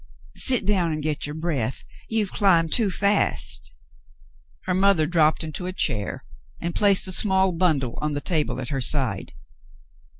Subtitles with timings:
[0.37, 1.83] Sit down and get your breath.
[2.09, 3.71] You have climbed too fast."
[4.63, 6.25] Her mother dropped into a chair
[6.59, 9.33] and placed a small bundle on the table at her side.